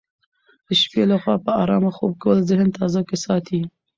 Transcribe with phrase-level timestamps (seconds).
[0.67, 3.61] د شپې لخوا په ارامه خوب کول ذهن تازه ساتي.